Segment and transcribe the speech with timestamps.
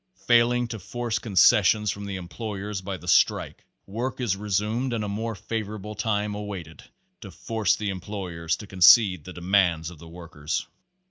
[0.25, 5.07] Failing to force concessions from the employers by the strike, work is resumed and a
[5.07, 6.83] more favorable time awaited
[7.21, 10.65] to force the employers to concede the demands of the workers.